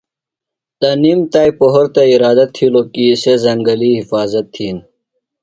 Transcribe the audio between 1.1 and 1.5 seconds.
تا